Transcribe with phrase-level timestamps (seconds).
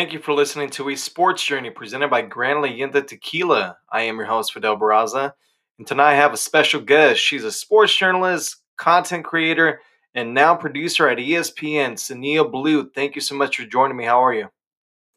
[0.00, 3.76] Thank you for listening to a sports journey presented by Gran Leyenda Tequila.
[3.92, 5.34] I am your host, Fidel Barraza,
[5.76, 7.20] and tonight I have a special guest.
[7.20, 9.82] She's a sports journalist, content creator,
[10.14, 12.88] and now producer at ESPN, Sania Blu.
[12.94, 14.06] Thank you so much for joining me.
[14.06, 14.48] How are you?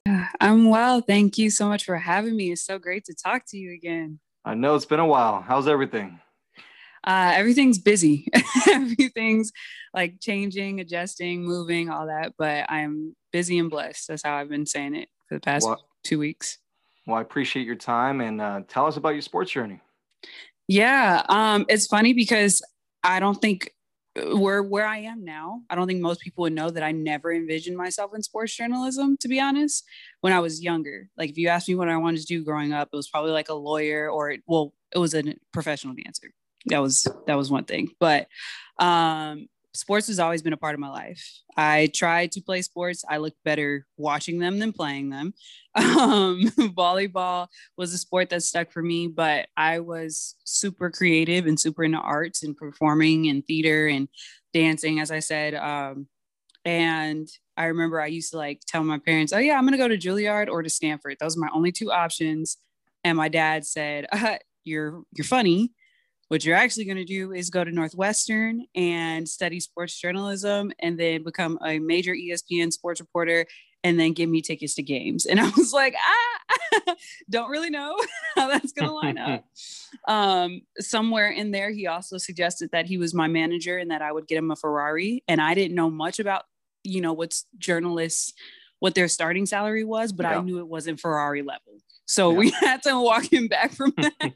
[0.41, 0.99] I'm well.
[0.99, 2.51] Thank you so much for having me.
[2.51, 4.19] It's so great to talk to you again.
[4.43, 5.41] I know it's been a while.
[5.41, 6.19] How's everything?
[7.03, 8.27] Uh, everything's busy.
[8.69, 9.51] everything's
[9.93, 12.33] like changing, adjusting, moving, all that.
[12.37, 14.07] But I'm busy and blessed.
[14.07, 16.59] That's how I've been saying it for the past well, two weeks.
[17.05, 19.81] Well, I appreciate your time and uh, tell us about your sports journey.
[20.67, 22.61] Yeah, um, it's funny because
[23.03, 23.73] I don't think
[24.15, 27.33] where where I am now, I don't think most people would know that I never
[27.33, 29.17] envisioned myself in sports journalism.
[29.17, 29.83] To be honest,
[30.21, 32.71] when I was younger, like if you asked me what I wanted to do growing
[32.71, 36.31] up, it was probably like a lawyer or well, it was a professional dancer
[36.67, 38.27] that was that was one thing but
[38.79, 41.39] um sports has always been a part of my life.
[41.57, 43.03] I tried to play sports.
[43.09, 45.33] I looked better watching them than playing them.
[45.75, 46.43] Um
[46.77, 47.47] volleyball
[47.77, 51.97] was a sport that stuck for me but i was super creative and super into
[51.97, 54.07] arts and performing and theater and
[54.53, 56.07] dancing as i said um
[56.63, 57.27] and
[57.57, 59.97] i remember i used to like tell my parents oh yeah i'm gonna go to
[59.97, 61.17] juilliard or to stanford.
[61.19, 62.57] Those are my only two options
[63.03, 65.71] and my dad said uh, you're you're funny
[66.33, 70.99] what you're actually going to do is go to Northwestern and study sports journalism and
[70.99, 73.45] then become a major ESPN sports reporter
[73.83, 75.27] and then give me tickets to games.
[75.29, 76.95] And I was like, ah,
[77.29, 77.95] don't really know
[78.35, 79.45] how that's going to line up.
[80.07, 84.11] Um, somewhere in there, he also suggested that he was my manager and that I
[84.11, 85.23] would get him a Ferrari.
[85.27, 86.45] And I didn't know much about,
[86.83, 88.33] you know, what's journalists,
[88.79, 90.39] what their starting salary was, but yeah.
[90.39, 91.77] I knew it wasn't Ferrari level.
[92.07, 92.37] So yeah.
[92.37, 94.35] we had to walk him back from that.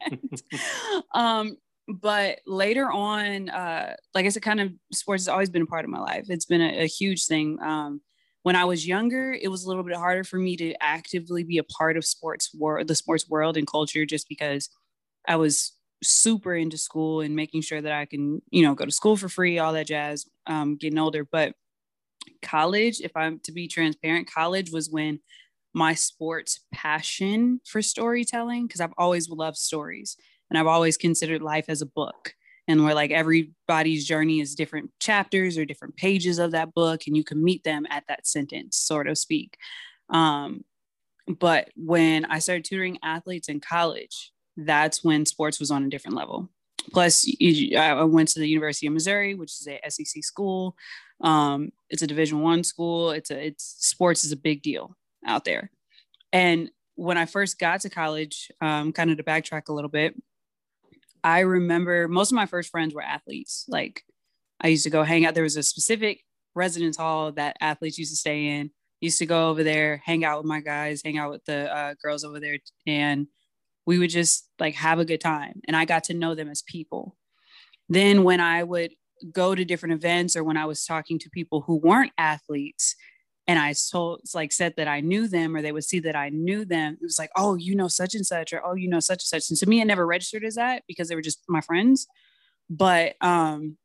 [1.16, 5.68] um, but later on, uh, like I said, kind of sports has always been a
[5.68, 6.26] part of my life.
[6.30, 7.58] It's been a, a huge thing.
[7.62, 8.02] Um,
[8.44, 11.58] when I was younger, it was a little bit harder for me to actively be
[11.58, 14.70] a part of sports world, the sports world and culture, just because
[15.28, 15.74] I was
[16.04, 19.30] super into school and making sure that I can, you know, go to school for
[19.30, 21.26] free, all that jazz, um, getting older.
[21.30, 21.54] But
[22.42, 25.20] college, if I'm to be transparent, college was when
[25.74, 30.18] my sports passion for storytelling, because I've always loved stories
[30.50, 32.34] and I've always considered life as a book
[32.68, 37.16] and where like everybody's journey is different chapters or different pages of that book and
[37.16, 39.58] you can meet them at that sentence sort of speak.
[40.10, 40.64] Um,
[41.28, 46.18] but when i started tutoring athletes in college that's when sports was on a different
[46.18, 46.50] level.
[46.92, 47.28] Plus
[47.78, 50.76] i went to the university of missouri which is a sec school.
[51.22, 53.12] Um, it's a division one school.
[53.12, 55.72] It's a it's sports is a big deal out there.
[56.32, 60.16] And when i first got to college um, kind of to backtrack a little bit
[61.24, 63.66] I remember most of my first friends were athletes.
[63.68, 64.04] Like
[64.62, 65.34] I used to go hang out.
[65.34, 66.22] There was a specific
[66.56, 68.72] residence hall that athletes used to stay in.
[69.00, 71.94] Used to go over there, hang out with my guys, hang out with the uh,
[72.02, 72.58] girls over there,
[72.88, 73.28] and
[73.86, 75.62] we would just like have a good time.
[75.68, 77.16] And I got to know them as people.
[77.90, 78.92] Then when I would
[79.32, 82.96] go to different events or when I was talking to people who weren't athletes,
[83.48, 86.30] and I told like said that I knew them or they would see that I
[86.30, 89.00] knew them, it was like, oh, you know such and such, or oh, you know
[89.00, 89.50] such and such.
[89.50, 92.08] And to me, it never registered as that because they were just my friends.
[92.70, 93.78] But um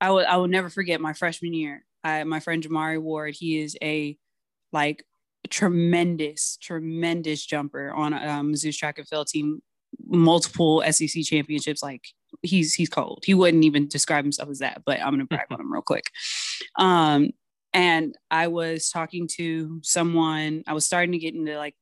[0.00, 1.84] I will I will never forget my freshman year.
[2.02, 4.16] I, my friend Jamari Ward, he is a
[4.72, 5.04] like
[5.50, 9.60] tremendous, tremendous jumper on um, Mizzou's track and field team,
[10.06, 11.82] multiple SEC championships.
[11.82, 12.04] Like
[12.42, 13.24] he's he's cold.
[13.26, 16.04] He wouldn't even describe himself as that, but I'm gonna brag on him real quick.
[16.76, 17.30] Um,
[17.72, 20.64] and I was talking to someone.
[20.66, 21.74] I was starting to get into like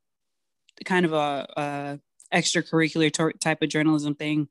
[0.84, 4.48] kind of a, a extracurricular type of journalism thing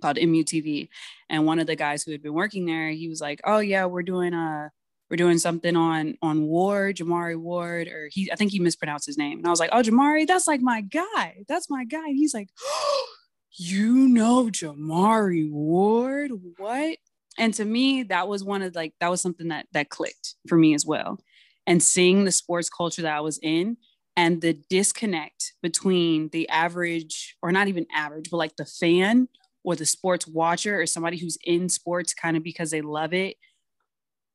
[0.00, 0.88] called MUTV.
[1.28, 3.86] And one of the guys who had been working there, he was like, "Oh yeah,
[3.86, 4.70] we're doing a
[5.10, 9.18] we're doing something on on Ward, Jamari Ward, or he I think he mispronounced his
[9.18, 11.44] name." And I was like, "Oh, Jamari, that's like my guy.
[11.48, 13.06] That's my guy." And he's like, oh,
[13.56, 16.30] "You know Jamari Ward?
[16.58, 16.98] What?"
[17.38, 20.56] And to me that was one of like that was something that that clicked for
[20.56, 21.18] me as well.
[21.66, 23.76] And seeing the sports culture that i was in
[24.16, 29.28] and the disconnect between the average or not even average but like the fan
[29.64, 33.36] or the sports watcher or somebody who's in sports kind of because they love it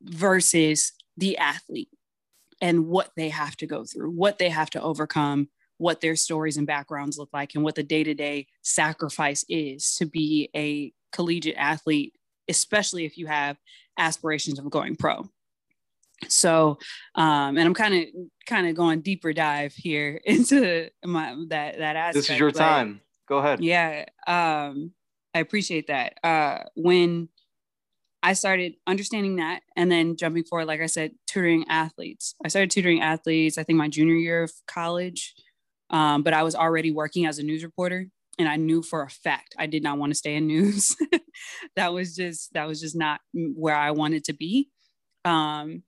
[0.02, 1.90] versus the athlete
[2.62, 6.58] and what they have to go through what they have to overcome what their stories
[6.58, 12.14] and backgrounds look like and what the day-to-day sacrifice is to be a collegiate athlete
[12.50, 13.58] especially if you have
[13.98, 15.30] aspirations of going pro.
[16.28, 16.78] So,
[17.16, 18.06] um, and I'm kind of
[18.46, 22.14] kind of going deeper dive here into my that that aspect.
[22.16, 23.02] This is your time.
[23.28, 23.64] Go ahead.
[23.64, 24.92] Yeah, um,
[25.34, 26.18] I appreciate that.
[26.24, 27.30] Uh, when
[28.22, 32.36] I started understanding that and then jumping forward, like I said, tutoring athletes.
[32.44, 35.36] I started tutoring athletes, I think my junior year of college.
[35.90, 38.08] Um, but I was already working as a news reporter
[38.40, 40.96] and I knew for a fact I did not want to stay in news.
[41.76, 44.70] that was just that was just not where I wanted to be.
[45.26, 45.84] Um,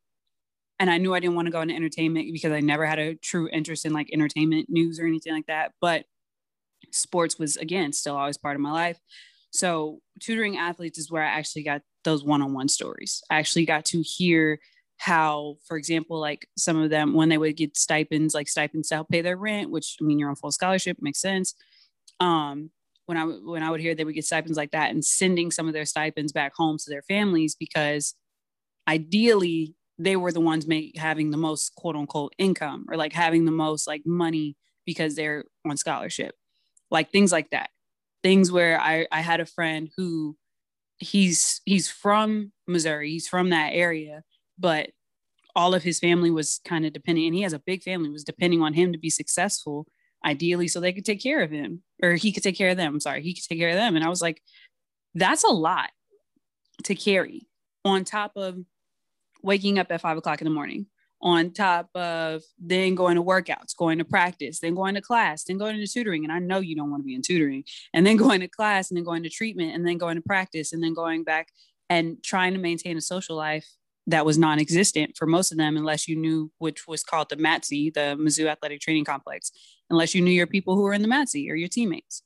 [0.80, 3.16] and I knew I didn't want to go into entertainment because I never had a
[3.16, 5.72] true interest in like entertainment news or anything like that.
[5.80, 6.06] But
[6.92, 9.00] sports was again still always part of my life.
[9.52, 13.22] So tutoring athletes is where I actually got those one-on-one stories.
[13.30, 14.60] I actually got to hear
[14.98, 18.96] how, for example, like some of them when they would get stipends, like stipends to
[18.96, 21.56] help pay their rent, which I mean you're on full scholarship, makes sense.
[22.22, 22.72] Um,
[23.08, 25.68] when I when I would hear they would get stipends like that and sending some
[25.68, 28.16] of their stipends back home to their families because
[28.88, 33.46] ideally they were the ones make, having the most quote unquote income or like having
[33.46, 36.36] the most like money because they're on scholarship.
[36.92, 37.70] Like things like that.
[38.24, 40.38] Things where I, I had a friend who
[41.00, 44.24] he's he's from Missouri, he's from that area,
[44.60, 44.92] but
[45.56, 48.24] all of his family was kind of depending, and he has a big family, was
[48.24, 49.88] depending on him to be successful,
[50.26, 52.94] ideally, so they could take care of him, or he could take care of them.
[52.94, 53.96] I'm sorry, he could take care of them.
[53.96, 54.42] And I was like,
[55.16, 55.90] that's a lot
[56.84, 57.48] to carry
[57.84, 58.58] on top of
[59.44, 60.86] waking up at five o'clock in the morning,
[61.22, 65.58] on top of then going to workouts, going to practice, then going to class, then
[65.58, 66.24] going to tutoring.
[66.24, 67.64] And I know you don't want to be in tutoring,
[67.94, 70.74] and then going to class, and then going to treatment, and then going to practice,
[70.74, 71.50] and then going back
[71.90, 73.68] and trying to maintain a social life
[74.08, 77.94] that was non-existent for most of them, unless you knew which was called the MATC,
[77.94, 79.52] the Mizzou Athletic Training Complex,
[79.90, 82.24] unless you knew your people who were in the MATC or your teammates.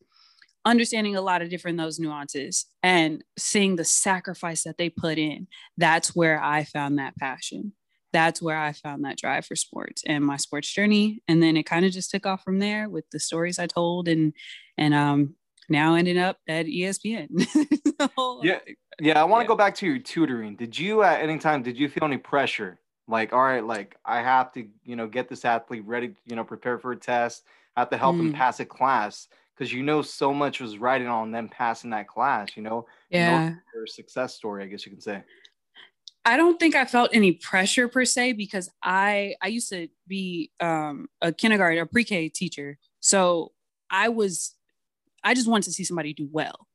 [0.63, 5.47] Understanding a lot of different those nuances and seeing the sacrifice that they put in,
[5.77, 7.73] that's where I found that passion
[8.15, 11.21] that's where I found that drive for sports and my sports journey.
[11.27, 14.07] And then it kind of just took off from there with the stories I told
[14.07, 14.31] and
[14.77, 15.35] and um
[15.67, 17.27] now ended up at ESPN.
[18.43, 18.59] yeah.
[18.99, 19.21] Yeah.
[19.21, 19.47] I want to yeah.
[19.47, 20.55] go back to your tutoring.
[20.55, 22.79] Did you at any time did you feel any pressure?
[23.07, 26.43] Like, all right, like I have to, you know, get this athlete ready, you know,
[26.43, 27.43] prepare for a test,
[27.75, 28.19] I have to help mm.
[28.19, 32.07] them pass a class because you know so much was riding on them passing that
[32.07, 32.85] class, you know.
[33.09, 33.49] Yeah.
[33.49, 35.23] You know, success story, I guess you can say.
[36.25, 40.51] I don't think I felt any pressure per se because I I used to be
[40.59, 43.51] um, a kindergarten or pre-K teacher, so
[43.91, 44.55] I was
[45.23, 46.67] I just wanted to see somebody do well.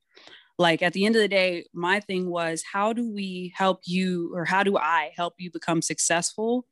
[0.60, 4.30] Like at the end of the day, my thing was how do we help you
[4.34, 6.66] or how do I help you become successful?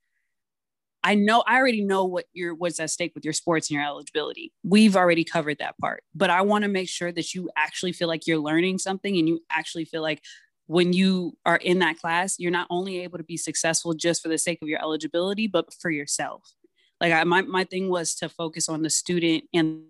[1.02, 3.86] I know I already know what your what's at stake with your sports and your
[3.86, 4.52] eligibility.
[4.62, 8.08] We've already covered that part, but I want to make sure that you actually feel
[8.08, 10.22] like you're learning something and you actually feel like
[10.66, 14.28] when you are in that class, you're not only able to be successful just for
[14.28, 16.52] the sake of your eligibility, but for yourself.
[17.00, 19.84] Like I, my, my thing was to focus on the student and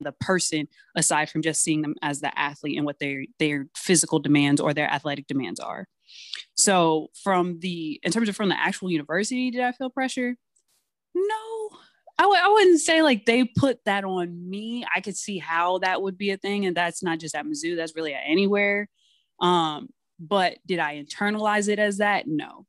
[0.00, 4.18] the person aside from just seeing them as the athlete and what their their physical
[4.18, 5.86] demands or their athletic demands are.
[6.54, 10.36] So from the in terms of from the actual university, did I feel pressure?
[11.14, 11.78] No,
[12.18, 14.84] I w- I wouldn't say like they put that on me.
[14.94, 17.76] I could see how that would be a thing, and that's not just at Mizzou.
[17.76, 18.88] That's really at anywhere.
[19.40, 22.26] Um, but did I internalize it as that?
[22.26, 22.66] No.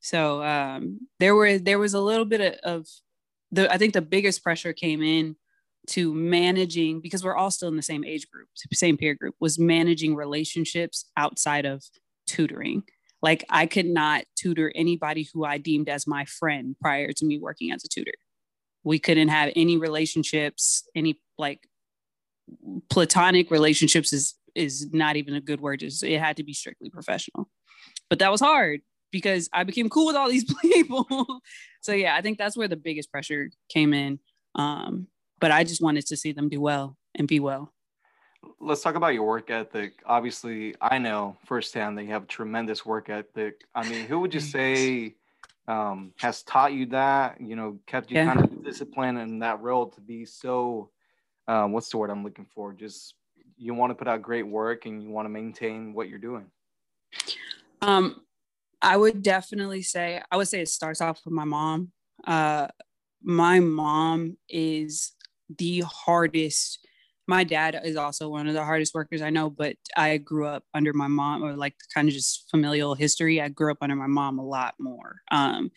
[0.00, 2.86] So um, there were there was a little bit of, of
[3.50, 5.36] the I think the biggest pressure came in
[5.88, 9.58] to managing because we're all still in the same age group, same peer group, was
[9.58, 11.82] managing relationships outside of
[12.26, 12.82] tutoring.
[13.20, 17.38] Like I could not tutor anybody who I deemed as my friend prior to me
[17.38, 18.12] working as a tutor.
[18.84, 21.60] We couldn't have any relationships, any like
[22.90, 25.80] platonic relationships is is not even a good word.
[25.80, 27.48] Just it had to be strictly professional.
[28.08, 31.06] But that was hard because I became cool with all these people.
[31.80, 34.20] so yeah, I think that's where the biggest pressure came in.
[34.54, 35.08] Um,
[35.40, 37.72] but I just wanted to see them do well and be well.
[38.60, 39.94] Let's talk about your work ethic.
[40.06, 43.62] Obviously, I know firsthand that you have a tremendous work ethic.
[43.74, 45.14] I mean, who would you say
[45.66, 47.40] um, has taught you that?
[47.40, 48.32] You know, kept you yeah.
[48.32, 50.90] kind of disciplined in that role to be so.
[51.46, 52.72] Um, what's the word I'm looking for?
[52.72, 53.14] Just
[53.56, 56.46] you want to put out great work and you want to maintain what you're doing?
[57.82, 58.20] Um,
[58.80, 61.90] I would definitely say I would say it starts off with my mom.
[62.26, 62.68] Uh,
[63.22, 65.12] my mom is
[65.56, 66.86] the hardest.
[67.26, 70.64] My dad is also one of the hardest workers I know, but I grew up
[70.72, 73.40] under my mom, or like kind of just familial history.
[73.40, 75.16] I grew up under my mom a lot more.
[75.30, 75.70] Um,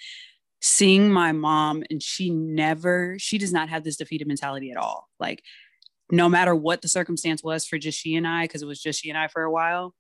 [0.62, 5.10] seeing my mom, and she never, she does not have this defeated mentality at all.
[5.20, 5.44] Like
[6.12, 9.02] no matter what the circumstance was for just she and I, because it was just
[9.02, 9.96] she and I for a while,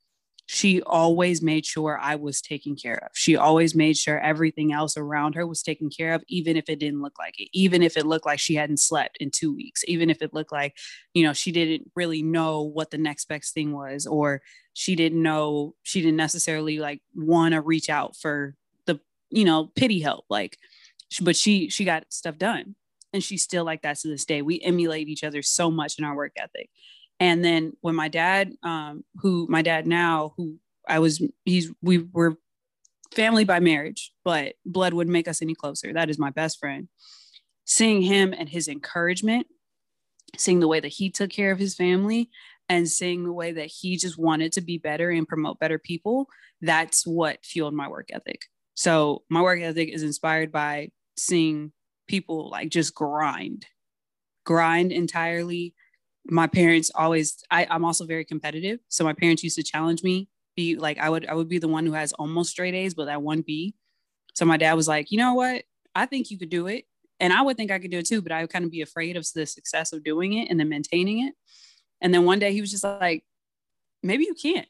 [0.53, 3.12] she always made sure I was taken care of.
[3.13, 6.77] She always made sure everything else around her was taken care of, even if it
[6.77, 9.81] didn't look like it, even if it looked like she hadn't slept in two weeks,
[9.88, 10.75] even if it looked like,
[11.13, 14.41] you know, she didn't really know what the next best thing was, or
[14.74, 18.53] she didn't know, she didn't necessarily like want to reach out for
[18.88, 20.25] the, you know, pity help.
[20.29, 20.58] Like,
[21.22, 22.75] but she, she got stuff done.
[23.13, 24.41] And she's still like that to this day.
[24.41, 26.70] We emulate each other so much in our work ethic.
[27.21, 30.57] And then when my dad, um, who my dad now, who
[30.89, 32.37] I was, he's, we were
[33.13, 35.93] family by marriage, but blood wouldn't make us any closer.
[35.93, 36.87] That is my best friend.
[37.63, 39.45] Seeing him and his encouragement,
[40.35, 42.31] seeing the way that he took care of his family,
[42.67, 46.27] and seeing the way that he just wanted to be better and promote better people,
[46.59, 48.41] that's what fueled my work ethic.
[48.73, 51.71] So my work ethic is inspired by seeing
[52.07, 53.67] people like just grind,
[54.43, 55.75] grind entirely
[56.25, 58.79] my parents always I, i'm also very competitive.
[58.89, 61.67] So my parents used to challenge me be like i would i would be the
[61.67, 63.75] one who has almost straight a's but that one b.
[64.33, 65.63] So my dad was like you know what?
[65.95, 66.85] I think you could do it.
[67.19, 68.81] And i would think i could do it too but i would kind of be
[68.81, 71.33] afraid of the success of doing it and then maintaining it.
[72.01, 73.23] And then one day he was just like
[74.03, 74.67] maybe you can't.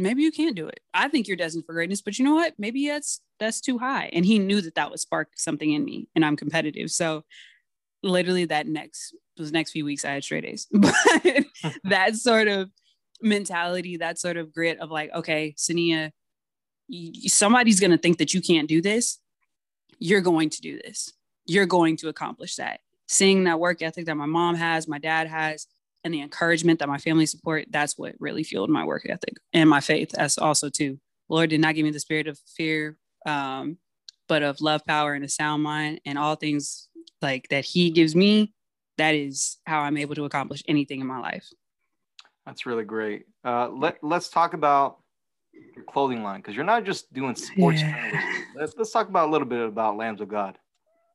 [0.00, 0.78] Maybe you can't do it.
[0.94, 2.54] I think you're destined for greatness but you know what?
[2.58, 4.10] Maybe that's that's too high.
[4.12, 6.90] And he knew that that would spark something in me and i'm competitive.
[6.90, 7.24] So
[8.02, 10.66] literally that next those next few weeks I had straight A's.
[10.72, 10.94] But
[11.84, 12.70] that sort of
[13.22, 16.10] mentality, that sort of grit of like, okay, Sania,
[17.26, 19.18] somebody's going to think that you can't do this.
[19.98, 21.12] You're going to do this.
[21.46, 22.80] You're going to accomplish that.
[23.06, 25.66] Seeing that work ethic that my mom has, my dad has,
[26.04, 29.68] and the encouragement that my family support, that's what really fueled my work ethic and
[29.68, 30.98] my faith as also too.
[31.28, 33.78] Lord did not give me the spirit of fear, um,
[34.28, 36.87] but of love, power, and a sound mind, and all things
[37.22, 38.52] like that He gives me
[38.98, 41.48] that is how I'm able to accomplish anything in my life.
[42.44, 43.24] That's really great.
[43.44, 44.98] Uh, let Let's talk about
[45.74, 47.80] your clothing line because you're not just doing sports.
[47.80, 48.22] Yeah.
[48.54, 50.58] Let's Let's talk about a little bit about Lambs of God.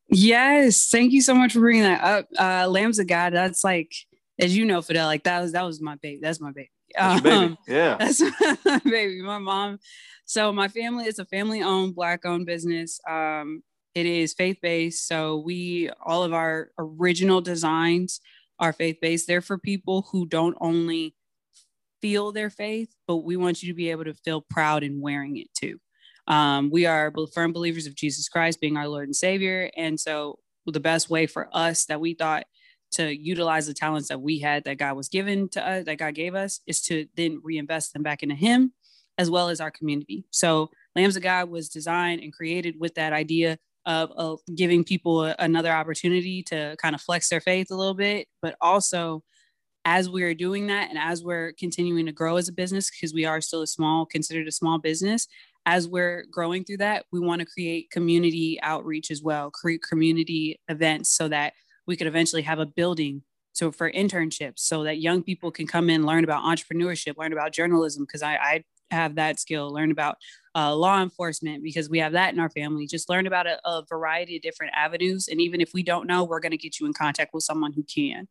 [0.09, 2.27] Yes, thank you so much for bringing that up.
[2.37, 3.33] Uh, Lambs of God.
[3.33, 3.91] That's like,
[4.39, 5.07] as you know, Fidel.
[5.07, 6.19] Like that was that was my baby.
[6.21, 6.71] That's my baby.
[6.95, 7.29] Baby.
[7.29, 8.21] Um, yeah, that's
[8.65, 9.21] my baby.
[9.21, 9.79] My mom.
[10.25, 12.99] So my family is a family-owned, black-owned business.
[13.09, 13.63] Um,
[13.95, 15.07] it is faith based.
[15.07, 18.19] So we, all of our original designs
[18.59, 19.27] are faith based.
[19.27, 21.15] They're for people who don't only
[22.01, 25.37] feel their faith, but we want you to be able to feel proud in wearing
[25.37, 25.79] it too.
[26.27, 29.69] Um, we are firm believers of Jesus Christ being our Lord and Savior.
[29.75, 32.45] And so the best way for us that we thought
[32.91, 36.15] to utilize the talents that we had that God was given to us, that God
[36.15, 38.73] gave us, is to then reinvest them back into Him
[39.17, 40.25] as well as our community.
[40.31, 45.25] So Lambs of God was designed and created with that idea of, of giving people
[45.25, 49.23] a, another opportunity to kind of flex their faith a little bit, but also
[49.85, 53.25] as we're doing that and as we're continuing to grow as a business, because we
[53.25, 55.27] are still a small, considered a small business,
[55.65, 60.59] as we're growing through that, we want to create community outreach as well, create community
[60.67, 61.53] events so that
[61.87, 63.23] we could eventually have a building
[63.53, 67.53] so for internships so that young people can come in learn about entrepreneurship learn about
[67.53, 68.63] journalism because I, I
[68.93, 70.17] have that skill learn about
[70.55, 72.87] uh, law enforcement because we have that in our family.
[72.87, 75.27] Just learn about a, a variety of different avenues.
[75.27, 77.73] And even if we don't know, we're going to get you in contact with someone
[77.73, 78.27] who can.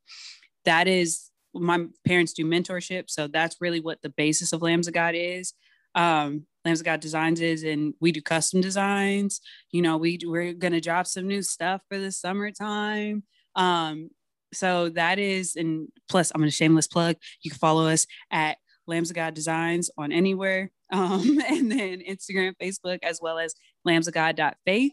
[0.64, 3.10] That is, my parents do mentorship.
[3.10, 5.52] So that's really what the basis of Lambs of God is.
[5.94, 9.40] Um, Lambs of God Designs is, and we do custom designs.
[9.72, 13.24] You know, we, we're going to drop some new stuff for the summertime.
[13.56, 14.10] Um,
[14.54, 17.16] so that is, and plus, I'm going to shameless plug.
[17.42, 20.70] You can follow us at Lambs of God Designs on anywhere.
[20.92, 23.54] Um, and then Instagram, Facebook, as well as
[23.88, 24.92] lambsofgod.faith.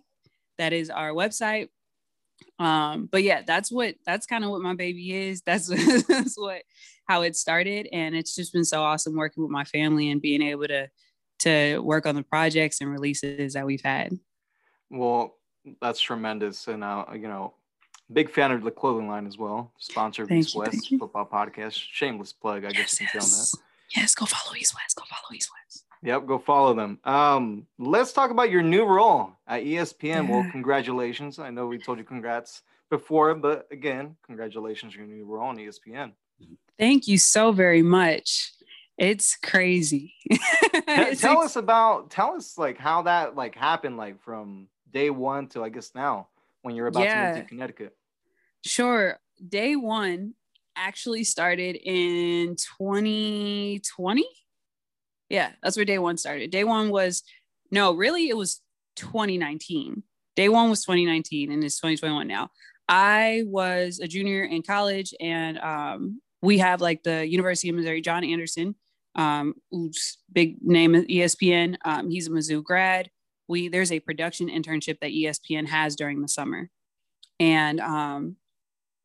[0.58, 1.68] That is our website.
[2.58, 5.42] Um, but yeah, that's what that's kind of what my baby is.
[5.46, 5.68] That's
[6.08, 6.62] that's what
[7.06, 7.90] how it started.
[7.92, 10.90] And it's just been so awesome working with my family and being able to
[11.40, 14.18] to work on the projects and releases that we've had.
[14.90, 15.36] Well,
[15.82, 16.68] that's tremendous.
[16.68, 17.54] And uh, you know,
[18.12, 19.72] big fan of the clothing line as well.
[19.78, 21.82] Sponsor of East West Football Podcast.
[21.92, 23.52] Shameless plug, I guess yes, you can yes.
[23.52, 23.60] that.
[23.96, 24.96] Yes, go follow East West.
[24.96, 25.86] Go follow East West.
[26.02, 27.00] Yep, go follow them.
[27.04, 30.02] Um, let's talk about your new role at ESPN.
[30.02, 30.22] Yeah.
[30.22, 31.40] Well, congratulations.
[31.40, 35.58] I know we told you congrats before, but again, congratulations on your new role on
[35.58, 36.14] ESPN.
[36.78, 38.54] Thank you so very much.
[38.98, 40.14] It's crazy.
[40.30, 45.10] it's tell ex- us about tell us like how that like happened like from day
[45.10, 46.28] one to I guess now
[46.62, 47.32] when you're about yeah.
[47.32, 47.96] to move to Connecticut.
[48.64, 49.18] Sure.
[49.48, 50.34] Day one,
[50.76, 54.28] actually started in 2020.
[55.30, 56.52] Yeah, that's where day one started.
[56.52, 57.24] Day one was,
[57.72, 58.62] no, really, it was
[58.96, 60.04] 2019.
[60.36, 62.50] Day one was 2019 and it's 2021 now.
[62.88, 68.02] I was a junior in college and um, we have like the University of Missouri,
[68.02, 68.76] John Anderson.
[69.16, 71.78] um, who's big name ESPN.
[71.84, 73.10] Um, he's a Mizzou grad.
[73.48, 76.70] We there's a production internship that ESPN has during the summer,
[77.40, 78.36] and um,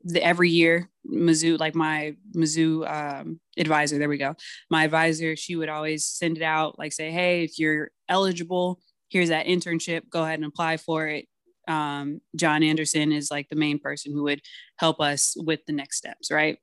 [0.05, 4.35] the, every year Mizzou, like my Mizzou um, advisor, there we go.
[4.71, 9.29] My advisor, she would always send it out, like say, hey, if you're eligible, here's
[9.31, 10.09] that internship.
[10.11, 11.27] Go ahead and apply for it.
[11.67, 14.43] Um, John Anderson is like the main person who would
[14.77, 16.59] help us with the next steps, right?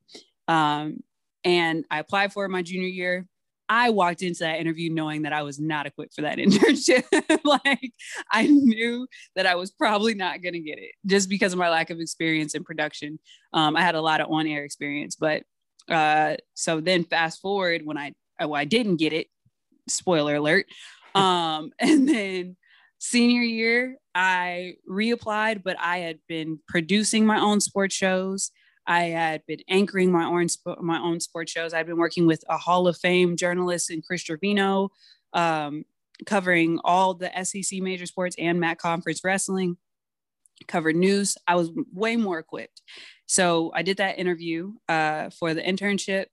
[0.47, 0.99] Um,
[1.43, 3.27] and I applied for it my junior year.
[3.71, 7.05] I walked into that interview knowing that I was not equipped for that internship.
[7.45, 7.93] like
[8.29, 11.69] I knew that I was probably not going to get it just because of my
[11.69, 13.17] lack of experience in production.
[13.53, 15.43] Um, I had a lot of on-air experience, but
[15.87, 18.11] uh, so then fast forward when I
[18.41, 19.27] well, I didn't get it.
[19.87, 20.65] Spoiler alert.
[21.13, 22.55] Um, and then
[22.97, 28.49] senior year, I reapplied, but I had been producing my own sports shows.
[28.87, 30.47] I had been anchoring my own
[30.81, 31.73] my own sports shows.
[31.73, 34.89] I'd been working with a Hall of Fame journalist in Chris Trevino,
[35.33, 35.85] um,
[36.25, 39.77] covering all the SEC major sports and MAC conference wrestling.
[40.67, 41.37] Covered news.
[41.47, 42.81] I was way more equipped.
[43.25, 46.25] So I did that interview uh, for the internship,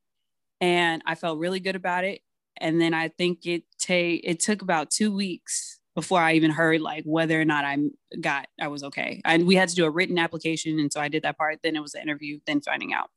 [0.61, 2.21] and I felt really good about it.
[2.61, 6.81] And then I think it take it took about two weeks before I even heard
[6.81, 7.77] like whether or not I
[8.21, 9.21] got I was okay.
[9.25, 11.59] And we had to do a written application, and so I did that part.
[11.65, 13.11] Then it was the interview, then finding out.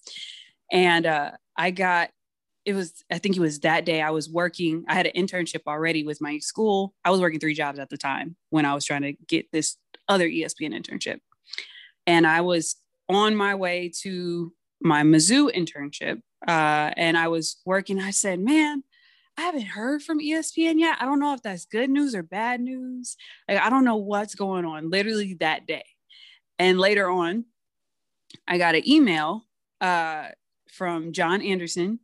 [0.72, 2.10] And uh, I got
[2.66, 4.84] it was I think it was that day I was working.
[4.88, 6.96] I had an internship already with my school.
[7.06, 9.78] I was working three jobs at the time when I was trying to get this
[10.08, 11.20] other ESPN internship,
[12.08, 16.20] and I was on my way to my Mizzou internship.
[16.48, 18.00] Uh, and I was working.
[18.00, 18.82] I said, "Man,
[19.42, 20.98] I haven't heard from ESPN yet.
[21.02, 23.18] I don't know if that's good news or bad news.
[23.50, 25.84] Like, I don't know what's going on literally that day.
[26.60, 27.46] And later on,
[28.48, 29.48] I got an email
[29.82, 30.28] uh,
[30.70, 32.02] from John Anderson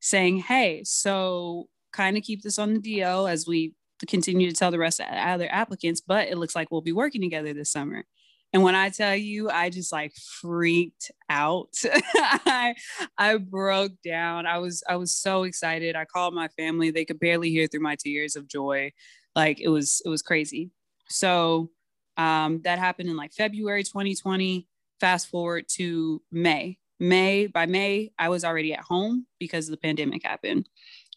[0.00, 3.74] saying, Hey, so kind of keep this on the DL as we
[4.08, 7.20] continue to tell the rest of other applicants, but it looks like we'll be working
[7.20, 8.04] together this summer.
[8.52, 11.70] And when I tell you, I just like freaked out.
[12.14, 12.74] I
[13.16, 14.46] I broke down.
[14.46, 15.96] I was I was so excited.
[15.96, 16.90] I called my family.
[16.90, 18.92] They could barely hear through my tears of joy.
[19.34, 20.70] Like it was it was crazy.
[21.08, 21.70] So
[22.16, 24.66] um, that happened in like February 2020.
[25.00, 26.78] Fast forward to May.
[27.00, 30.68] May by May, I was already at home because the pandemic happened.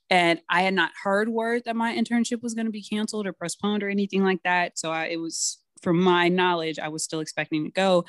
[0.10, 3.34] And I had not heard word that my internship was going to be canceled or
[3.34, 4.78] postponed or anything like that.
[4.80, 8.06] So I, it was from my knowledge, I was still expecting to go.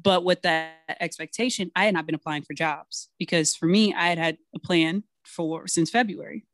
[0.00, 4.08] But with that expectation, I had not been applying for jobs because for me, I
[4.08, 6.44] had had a plan for since February.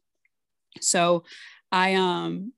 [0.80, 1.24] So
[1.72, 2.52] I um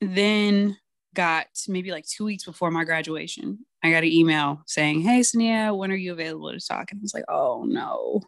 [0.00, 0.78] then
[1.14, 5.76] got maybe like two weeks before my graduation, I got an email saying, Hey, Sania,
[5.76, 6.90] when are you available to talk?
[6.90, 8.22] And I was like, Oh no.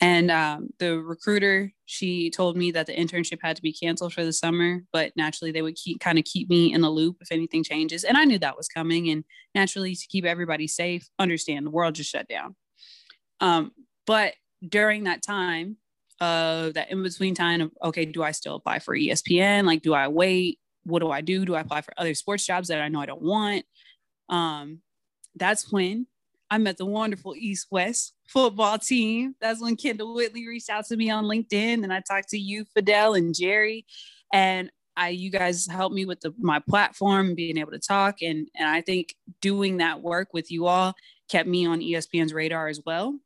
[0.00, 4.24] And um, the recruiter, she told me that the internship had to be canceled for
[4.24, 7.32] the summer, but naturally they would keep kind of keep me in the loop if
[7.32, 8.04] anything changes.
[8.04, 9.10] And I knew that was coming.
[9.10, 9.24] And
[9.56, 12.54] naturally, to keep everybody safe, understand the world just shut down.
[13.40, 13.72] Um,
[14.06, 14.34] but
[14.66, 15.76] during that time,
[16.20, 19.64] uh, that in between time of okay, do I still apply for ESPN?
[19.64, 20.58] Like, do I wait?
[20.84, 21.44] What do I do?
[21.44, 23.64] Do I apply for other sports jobs that I know I don't want?
[24.28, 24.80] Um,
[25.34, 26.06] that's when
[26.50, 29.34] I met the wonderful East West football team.
[29.40, 32.64] That's when Kendall Whitley reached out to me on LinkedIn, and I talked to you,
[32.74, 33.84] Fidel, and Jerry,
[34.32, 38.48] and I you guys helped me with the, my platform, being able to talk, and
[38.56, 40.94] and I think doing that work with you all
[41.28, 43.18] kept me on ESPN's radar as well.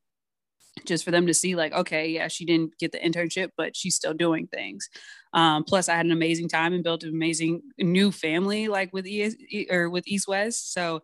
[0.87, 3.95] Just for them to see, like, okay, yeah, she didn't get the internship, but she's
[3.95, 4.89] still doing things.
[5.35, 9.07] Um, plus, I had an amazing time and built an amazing new family, like with
[9.07, 9.35] ES
[9.71, 10.73] or with East West.
[10.73, 11.03] So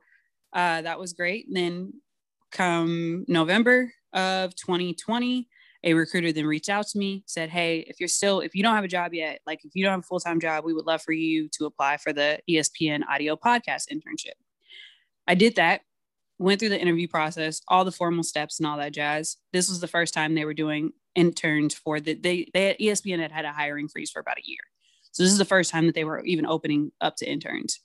[0.54, 1.46] uh, that was great.
[1.48, 1.92] And then
[2.50, 5.48] come November of 2020,
[5.84, 8.74] a recruiter then reached out to me, said, Hey, if you're still, if you don't
[8.74, 10.86] have a job yet, like if you don't have a full time job, we would
[10.86, 14.34] love for you to apply for the ESPN audio podcast internship.
[15.26, 15.82] I did that,
[16.38, 19.36] went through the interview process, all the formal steps and all that jazz.
[19.52, 23.32] This was the first time they were doing interns for the, they, they ESPN had
[23.32, 24.60] had a hiring freeze for about a year.
[25.12, 27.80] So this is the first time that they were even opening up to interns.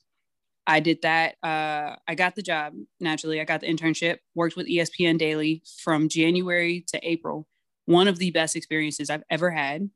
[0.65, 1.36] I did that.
[1.43, 3.41] Uh, I got the job naturally.
[3.41, 7.47] I got the internship, worked with ESPN Daily from January to April.
[7.86, 9.89] One of the best experiences I've ever had.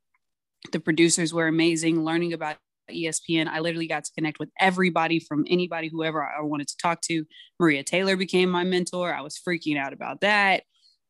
[0.72, 2.56] The producers were amazing, learning about
[2.90, 3.48] ESPN.
[3.48, 7.24] I literally got to connect with everybody from anybody, whoever I wanted to talk to.
[7.58, 9.14] Maria Taylor became my mentor.
[9.14, 10.64] I was freaking out about that.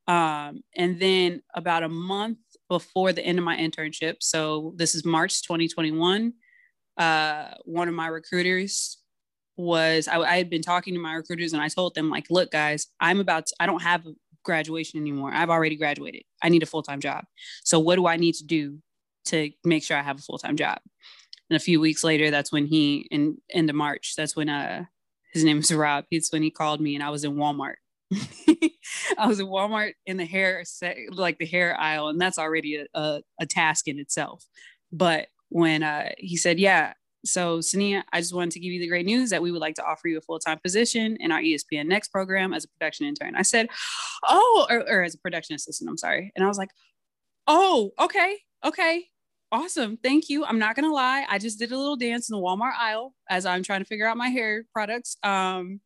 [0.07, 5.05] Um, and then about a month before the end of my internship, so this is
[5.05, 6.33] March 2021,
[6.97, 8.99] uh, one of my recruiters
[9.59, 12.51] was I, I, had been talking to my recruiters and I told them like, look,
[12.51, 14.05] guys, I'm about to, I don't have
[14.45, 15.33] graduation anymore.
[15.35, 16.23] I've already graduated.
[16.43, 17.25] I need a full time job.
[17.65, 18.79] So what do I need to do
[19.29, 20.79] to make sure I have a full time job.
[21.51, 24.15] And a few weeks later, that's when he in end of March.
[24.17, 24.85] That's when uh
[25.33, 26.05] his name is Rob.
[26.11, 27.77] It's when he called me, and I was in Walmart.
[29.19, 32.77] I was in Walmart in the hair set, like the hair aisle, and that's already
[32.77, 34.45] a, a, a task in itself.
[34.91, 38.89] But when uh, he said, "Yeah, so Sania, I just wanted to give you the
[38.89, 41.41] great news that we would like to offer you a full time position in our
[41.41, 43.69] ESPN Next program as a production intern," I said,
[44.27, 45.89] "Oh," or, or as a production assistant.
[45.91, 46.71] I'm sorry, and I was like,
[47.47, 49.07] "Oh, okay, okay."
[49.51, 49.97] Awesome.
[49.97, 50.45] Thank you.
[50.45, 51.25] I'm not going to lie.
[51.27, 54.07] I just did a little dance in the Walmart aisle as I'm trying to figure
[54.07, 55.17] out my hair products.
[55.23, 55.81] Um,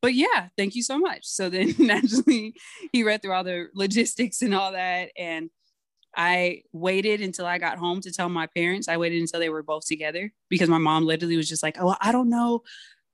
[0.00, 1.26] but yeah, thank you so much.
[1.26, 2.54] So then naturally
[2.92, 5.10] he read through all the logistics and all that.
[5.18, 5.50] And
[6.18, 8.88] I waited until I got home to tell my parents.
[8.88, 11.94] I waited until they were both together because my mom literally was just like, Oh,
[12.00, 12.62] I don't know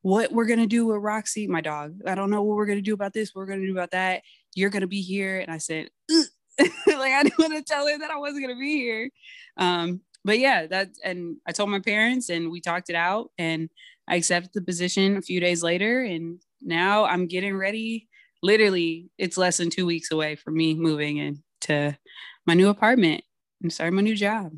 [0.00, 2.00] what we're gonna do with Roxy, my dog.
[2.06, 4.22] I don't know what we're gonna do about this, what we're gonna do about that.
[4.54, 5.38] You're gonna be here.
[5.38, 8.78] And I said, like I didn't want to tell her that I wasn't gonna be
[8.78, 9.10] here.
[9.58, 13.68] Um, but yeah, that and I told my parents and we talked it out and
[14.08, 18.08] I accepted the position a few days later and now I'm getting ready.
[18.42, 21.96] Literally, it's less than two weeks away from me moving into
[22.46, 23.22] my new apartment
[23.62, 24.52] and starting my new job.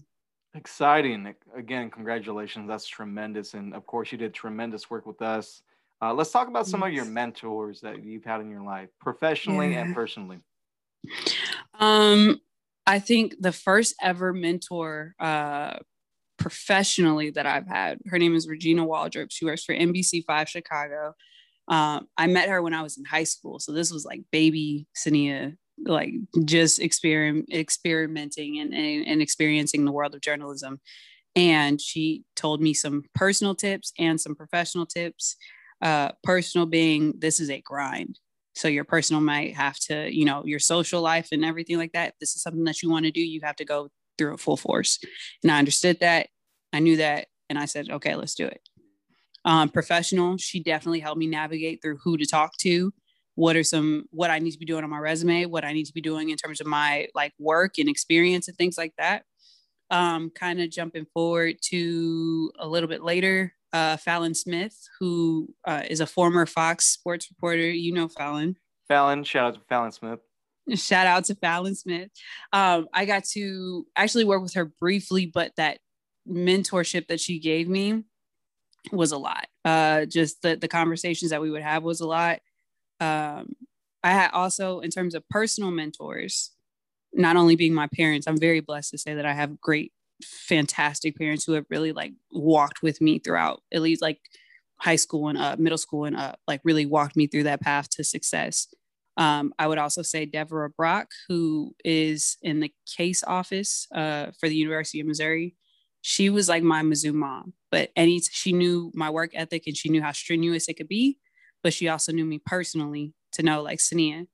[0.55, 1.35] Exciting.
[1.55, 2.67] Again, congratulations.
[2.67, 3.55] That's tremendous.
[3.55, 5.63] And of course, you did tremendous work with us.
[6.01, 6.89] Uh, let's talk about some yes.
[6.89, 9.83] of your mentors that you've had in your life, professionally yeah.
[9.83, 10.39] and personally.
[11.79, 12.41] Um,
[12.87, 15.79] I think the first ever mentor uh,
[16.39, 19.29] professionally that I've had, her name is Regina Waldroup.
[19.31, 21.15] She works for NBC5 Chicago.
[21.69, 23.59] Um, I met her when I was in high school.
[23.59, 26.13] So this was like baby Sania, like
[26.45, 30.81] just experiment, experimenting and, and, and experiencing the world of journalism.
[31.35, 35.37] And she told me some personal tips and some professional tips.
[35.83, 38.19] Uh, personal being this is a grind.
[38.55, 42.11] So your personal might have to, you know, your social life and everything like that.
[42.11, 44.41] If this is something that you want to do, you have to go through it
[44.41, 44.99] full force.
[45.43, 46.29] And I understood that.
[46.73, 47.27] I knew that.
[47.51, 48.61] And I said, okay, let's do it
[49.47, 50.37] um, professional.
[50.37, 52.93] She definitely helped me navigate through who to talk to,
[53.37, 55.85] what are some what I need to be doing on my resume, what I need
[55.85, 59.23] to be doing in terms of my like work and experience and things like that.
[59.91, 65.83] Um, kind of jumping forward to a little bit later, uh, Fallon Smith, who uh,
[65.89, 67.71] is a former Fox sports reporter.
[67.71, 68.57] You know Fallon.
[68.89, 70.19] Fallon, shout out to Fallon Smith.
[70.75, 72.11] Shout out to Fallon Smith.
[72.53, 75.79] Um, I got to actually work with her briefly, but that
[76.29, 78.03] mentorship that she gave me
[78.91, 79.47] was a lot.
[79.65, 82.41] Uh, just the the conversations that we would have was a lot.
[83.01, 83.55] Um,
[84.03, 86.53] I had also, in terms of personal mentors,
[87.13, 91.17] not only being my parents, I'm very blessed to say that I have great, fantastic
[91.17, 94.21] parents who have really like walked with me throughout at least like
[94.79, 97.89] high school and up, middle school and up, like really walked me through that path
[97.91, 98.69] to success.
[99.17, 104.49] Um, I would also say Deborah Brock, who is in the case office uh, for
[104.49, 105.57] the University of Missouri
[106.09, 109.89] she was like my Mizzou mom, but any she knew my work ethic and she
[109.89, 111.19] knew how strenuous it could be,
[111.63, 114.27] but she also knew me personally to know like Sania,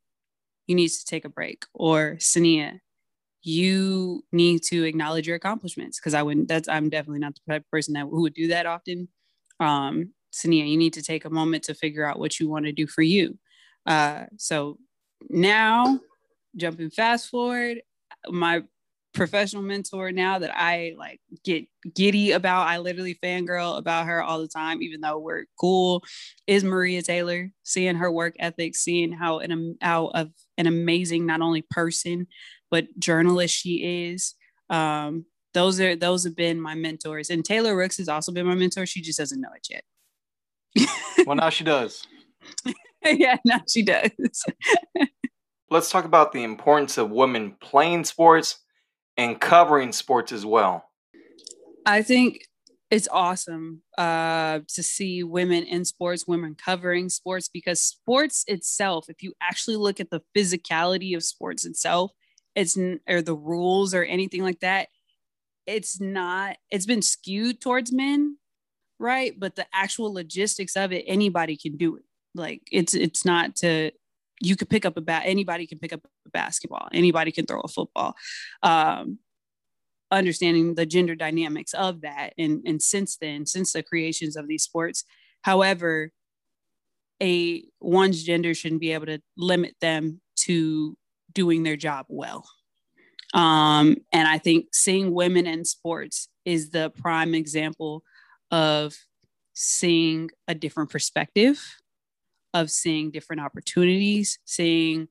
[0.67, 2.81] you need to take a break, or Sania,
[3.43, 6.49] you need to acknowledge your accomplishments because I wouldn't.
[6.49, 9.09] That's I'm definitely not the type of person that who would do that often.
[9.59, 12.73] Um, Sania, you need to take a moment to figure out what you want to
[12.73, 13.39] do for you.
[13.87, 14.79] Uh, so
[15.29, 16.01] now,
[16.57, 17.83] jumping fast forward,
[18.29, 18.63] my
[19.15, 22.69] professional mentor now that I like get giddy about.
[22.69, 26.03] I literally fangirl about her all the time, even though we're cool.
[26.47, 31.41] Is Maria Taylor seeing her work ethic, seeing how an how of an amazing not
[31.41, 32.27] only person
[32.73, 34.35] but journalist she is.
[34.69, 38.55] Um, those are those have been my mentors, and Taylor Rooks has also been my
[38.57, 38.87] mentor.
[38.87, 40.89] She just doesn't know it yet.
[41.27, 42.05] well, now she does.
[43.05, 44.11] yeah, now she does.
[45.71, 48.62] Let's talk about the importance of women playing sports
[49.23, 50.85] and covering sports as well?
[51.87, 52.47] I think
[52.91, 59.23] it's awesome uh, to see women in sports, women covering sports, because sports itself, if
[59.23, 62.13] you actually look at the physicality of sports itself,
[62.55, 62.77] it's
[63.09, 64.89] or the rules or anything like that,
[65.67, 68.37] it's not, it's been skewed towards men,
[68.99, 69.33] right?
[69.39, 72.05] But the actual logistics of it, anybody can do it.
[72.35, 73.91] Like it's it's not to
[74.43, 77.61] you could pick up a bat anybody can pick up a basketball anybody can throw
[77.61, 78.15] a football.
[78.63, 79.19] Um,
[80.11, 84.63] understanding the gender dynamics of that and and since then since the creations of these
[84.63, 85.05] sports
[85.41, 86.13] however
[87.23, 90.97] a one's gender shouldn't be able to limit them to
[91.33, 92.45] doing their job well.
[93.33, 98.03] Um, and i think seeing women in sports is the prime example
[98.51, 98.95] of
[99.55, 101.82] seeing a different perspective
[102.55, 105.09] of seeing different opportunities, seeing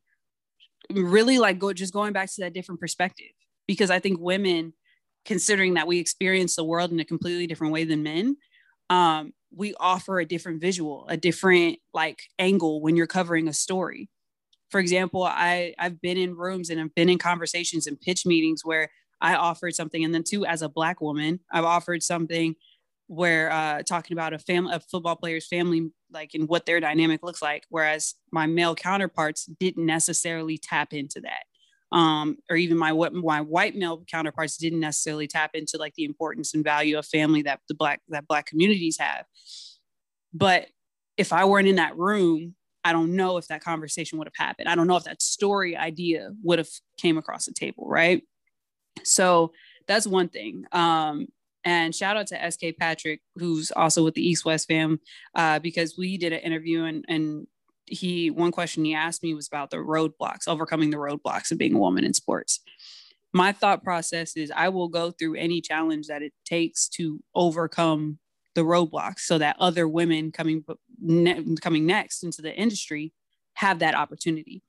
[0.89, 3.32] really like go just going back to that different perspective.
[3.67, 4.73] Because I think women
[5.25, 8.38] considering that we experience the world in a completely different way than men,
[8.89, 14.10] um, we offer a different visual, a different like angle when you're covering a story.
[14.69, 18.63] For example, I I've been in rooms and I've been in conversations and pitch meetings
[18.63, 22.56] where I offered something, and then too, as a black woman, I've offered something
[23.12, 27.24] where uh, talking about a family, a football player's family, like and what their dynamic
[27.24, 31.43] looks like, whereas my male counterparts didn't necessarily tap into that
[31.91, 36.06] um, or even my what my white male counterparts didn't necessarily tap into like the
[36.06, 39.26] importance and value of family that the black that black communities have.
[40.34, 40.67] But
[41.17, 44.69] if I weren't in that room, I don't know if that conversation would have happened.
[44.69, 48.24] I don't know if that story idea would have came across the table, right?
[49.04, 49.52] So
[49.88, 50.63] that's one thing.
[50.71, 51.28] Um,
[51.63, 55.00] and shout out to SK Patrick, who's also with the East West fam,
[55.36, 57.47] uh, because we did an interview and, and
[57.86, 61.76] he one question he asked me was about the roadblocks, overcoming the roadblocks of being
[61.76, 62.62] a woman in sports.
[63.34, 68.19] My thought process is I will go through any challenge that it takes to overcome
[68.56, 70.63] the roadblocks so that other women coming
[71.00, 73.13] ne- coming next into the industry
[73.54, 74.63] have that opportunity.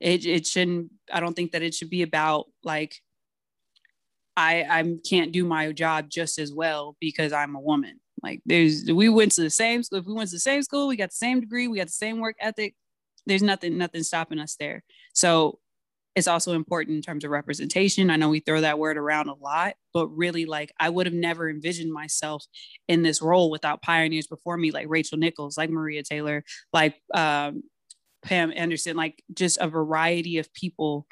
[0.00, 3.00] It, it shouldn't I don't think that it should be about like
[4.36, 8.00] I I can't do my job just as well because I'm a woman.
[8.22, 9.98] Like there's we went to the same school.
[9.98, 11.92] If we went to the same school, we got the same degree, we got the
[11.92, 12.74] same work ethic.
[13.26, 14.84] There's nothing, nothing stopping us there.
[15.12, 15.58] So
[16.16, 18.08] it's also important in terms of representation.
[18.08, 21.14] I know we throw that word around a lot, but really, like, I would have
[21.14, 22.42] never envisioned myself
[22.88, 27.64] in this role without pioneers before me, like Rachel Nichols, like Maria Taylor, like um,
[28.22, 31.06] Pam Anderson, like just a variety of people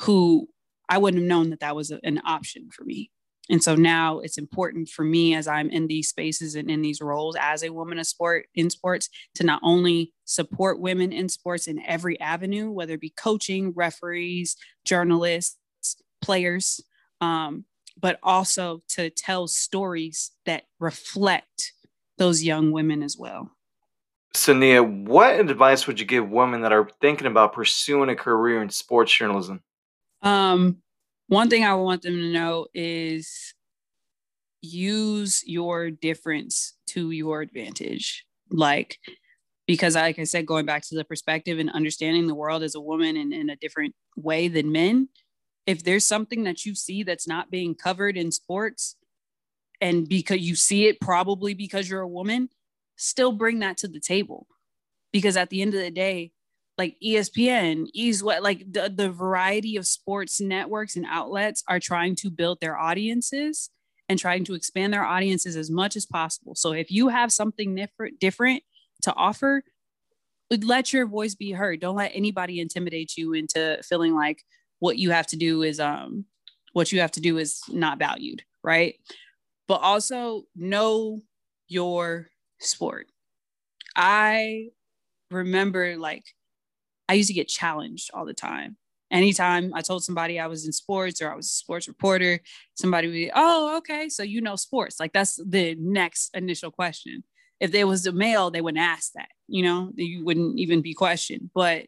[0.00, 0.48] who
[0.90, 3.10] I wouldn't have known that that was a, an option for me.
[3.48, 7.00] And so now it's important for me as I'm in these spaces and in these
[7.00, 11.66] roles as a woman of sport in sports to not only support women in sports
[11.66, 15.56] in every avenue, whether it be coaching, referees, journalists,
[16.22, 16.80] players,
[17.20, 17.64] um,
[17.98, 21.72] but also to tell stories that reflect
[22.18, 23.50] those young women as well.
[24.34, 28.70] Sania, what advice would you give women that are thinking about pursuing a career in
[28.70, 29.60] sports journalism?
[30.22, 30.78] Um,
[31.28, 33.54] one thing I want them to know is
[34.62, 38.24] use your difference to your advantage.
[38.50, 38.98] Like,
[39.66, 42.80] because like I said, going back to the perspective and understanding the world as a
[42.80, 45.08] woman and in a different way than men,
[45.66, 48.96] if there's something that you see that's not being covered in sports,
[49.80, 52.48] and because you see it probably because you're a woman,
[52.96, 54.46] still bring that to the table.
[55.12, 56.32] Because at the end of the day,
[56.80, 62.16] like ESPN, East what like the, the variety of sports networks and outlets are trying
[62.16, 63.68] to build their audiences
[64.08, 66.54] and trying to expand their audiences as much as possible.
[66.54, 68.62] So if you have something different different
[69.02, 69.62] to offer,
[70.50, 71.80] let your voice be heard.
[71.80, 74.42] Don't let anybody intimidate you into feeling like
[74.78, 76.24] what you have to do is um
[76.72, 78.94] what you have to do is not valued, right?
[79.68, 81.20] But also know
[81.68, 83.06] your sport.
[83.94, 84.68] I
[85.30, 86.24] remember like
[87.10, 88.76] I used to get challenged all the time.
[89.10, 92.38] Anytime I told somebody I was in sports or I was a sports reporter,
[92.74, 95.00] somebody would be, oh, okay, so you know sports.
[95.00, 97.24] Like that's the next initial question.
[97.58, 100.94] If there was a male, they wouldn't ask that, you know, you wouldn't even be
[100.94, 101.50] questioned.
[101.52, 101.86] But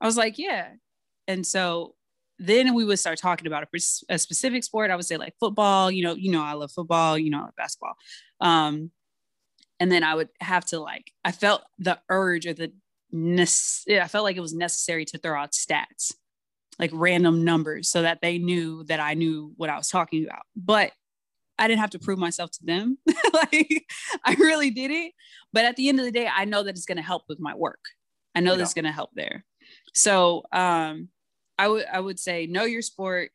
[0.00, 0.70] I was like, yeah.
[1.28, 1.94] And so
[2.40, 4.90] then we would start talking about a, a, specific sport.
[4.90, 7.42] I would say like football, you know, you know, I love football, you know, I
[7.42, 7.94] love basketball.
[8.40, 8.90] Um,
[9.78, 12.72] and then I would have to like, I felt the urge or the
[13.14, 16.12] I felt like it was necessary to throw out stats,
[16.78, 20.42] like random numbers, so that they knew that I knew what I was talking about.
[20.56, 20.92] But
[21.58, 22.98] I didn't have to prove myself to them.
[23.32, 23.86] like
[24.24, 25.12] I really did it.
[25.52, 27.40] But at the end of the day, I know that it's going to help with
[27.40, 27.80] my work.
[28.34, 28.58] I know yeah.
[28.58, 29.44] that's going to help there.
[29.94, 31.08] So um,
[31.58, 33.30] I would I would say know your sport,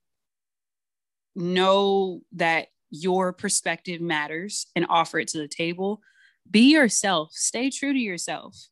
[1.36, 6.02] know that your perspective matters, and offer it to the table.
[6.50, 7.32] Be yourself.
[7.34, 8.68] Stay true to yourself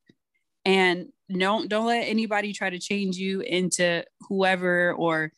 [0.66, 5.32] and don't don't let anybody try to change you into whoever or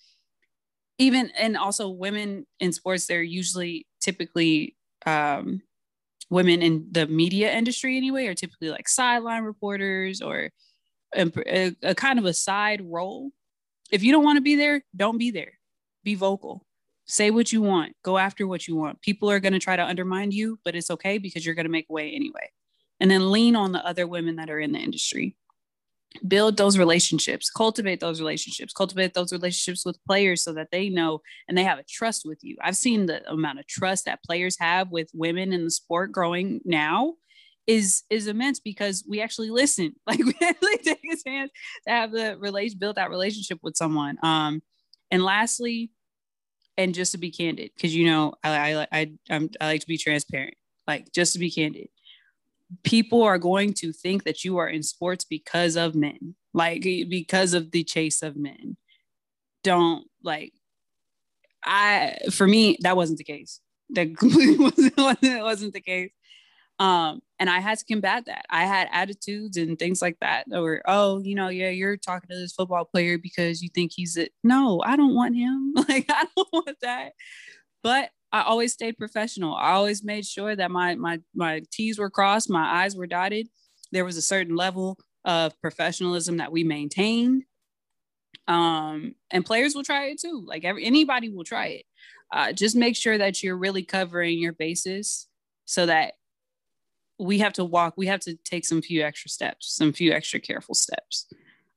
[0.98, 5.62] even and also women in sports they're usually typically um,
[6.30, 10.50] women in the media industry anyway are typically like sideline reporters or
[11.16, 13.32] a, a, a kind of a side role.
[13.92, 15.60] If you don't want to be there don't be there.
[16.04, 16.66] Be vocal.
[17.06, 17.94] Say what you want.
[18.04, 19.02] Go after what you want.
[19.02, 21.72] People are going to try to undermine you but it's okay because you're going to
[21.72, 22.52] make way anyway
[23.04, 25.36] and then lean on the other women that are in the industry.
[26.26, 31.22] Build those relationships cultivate those relationships cultivate those relationships with players so that they know
[31.48, 32.56] and they have a trust with you.
[32.62, 36.62] I've seen the amount of trust that players have with women in the sport growing
[36.64, 37.16] now
[37.68, 39.96] is is immense because we actually listen.
[40.08, 41.52] Like we actually take a chance
[41.88, 44.18] to have the relation build that relationship with someone.
[44.24, 44.62] Um
[45.12, 45.92] and lastly
[46.78, 49.88] and just to be candid, because you know I I I I'm, I like to
[49.88, 50.54] be transparent.
[50.88, 51.88] Like just to be candid,
[52.84, 57.54] people are going to think that you are in sports because of men, like because
[57.54, 58.78] of the chase of men.
[59.64, 60.54] Don't like.
[61.66, 63.62] I for me that wasn't the case.
[63.92, 66.12] That completely wasn't wasn't, the case.
[66.80, 68.46] Um, and I had to combat that.
[68.50, 72.36] I had attitudes and things like that, or oh, you know, yeah, you're talking to
[72.36, 74.32] this football player because you think he's it.
[74.44, 75.74] No, I don't want him.
[75.88, 77.14] Like I don't want that.
[77.84, 79.56] But I always stayed professional.
[79.56, 83.48] I always made sure that my my my T's were crossed, my I's were dotted.
[83.92, 87.44] There was a certain level of professionalism that we maintained.
[88.48, 90.44] Um, and players will try it too.
[90.46, 91.86] Like every anybody will try it.
[92.32, 95.28] Uh, just make sure that you're really covering your bases
[95.66, 96.14] so that
[97.20, 100.40] we have to walk we have to take some few extra steps some few extra
[100.40, 101.28] careful steps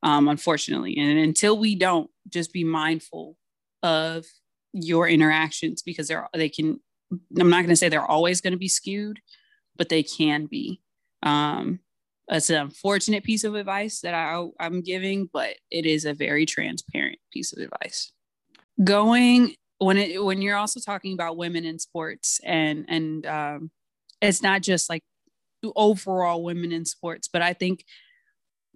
[0.03, 3.37] um, unfortunately and until we don't just be mindful
[3.83, 4.25] of
[4.73, 6.81] your interactions because they're they can
[7.39, 9.21] i'm not going to say they're always going to be skewed
[9.77, 10.81] but they can be.
[11.23, 11.81] Um,
[12.29, 16.45] it's an unfortunate piece of advice that I, i'm giving but it is a very
[16.45, 18.13] transparent piece of advice.
[18.83, 23.71] Going when it when you're also talking about women in sports and and um,
[24.21, 25.03] it's not just like
[25.75, 27.85] overall women in sports, but I think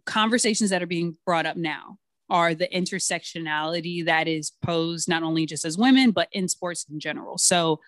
[0.07, 1.98] conversations that are being brought up now
[2.31, 7.01] are the intersectionality that is posed not only just as women, but in sports in
[7.01, 7.37] general.
[7.38, 7.81] So,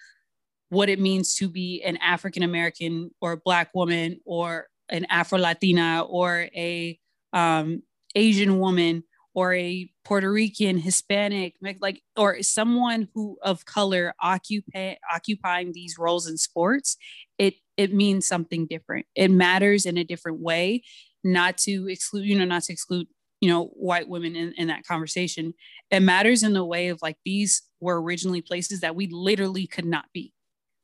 [0.69, 5.39] what it means to be an African American or a Black woman or an Afro
[5.39, 6.99] Latina or a
[7.33, 7.83] um,
[8.15, 15.73] Asian woman or a Puerto Rican, Hispanic, like, or someone who of color occupy, occupying
[15.73, 16.97] these roles in sports,
[17.39, 19.07] it it means something different.
[19.15, 20.83] It matters in a different way,
[21.25, 23.07] not to exclude, you know, not to exclude,
[23.43, 25.53] you know, white women in, in that conversation.
[25.91, 29.85] It matters in the way of like these were originally places that we literally could
[29.85, 30.33] not be.